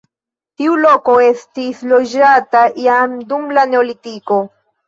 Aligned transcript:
Tiu 0.61 0.77
loko 0.85 1.17
estis 1.25 1.83
loĝata 1.93 2.65
jam 2.87 3.15
dum 3.35 3.49
la 3.59 3.67
neolitiko. 3.75 4.43